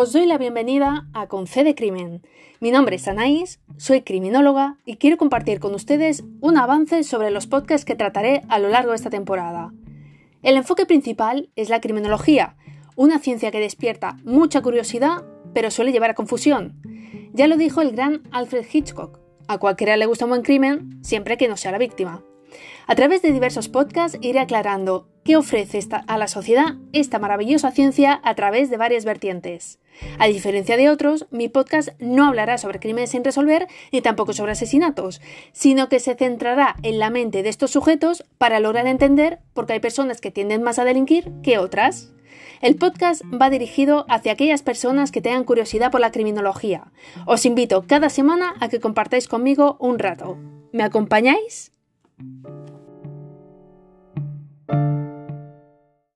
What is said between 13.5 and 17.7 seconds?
que despierta mucha curiosidad, pero suele llevar a confusión. Ya lo